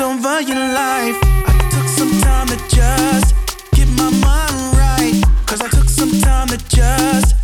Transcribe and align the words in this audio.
over 0.00 0.40
your 0.40 0.56
life. 0.56 1.16
I 1.46 1.68
took 1.70 1.88
some 1.88 2.10
time 2.22 2.48
to 2.48 2.56
just 2.68 3.34
get 3.72 3.88
my 3.90 4.10
mind 4.10 4.76
right. 4.76 5.22
Cause 5.46 5.60
I 5.60 5.68
took 5.68 5.88
some 5.88 6.10
time 6.20 6.48
to 6.48 6.58
just 6.68 7.43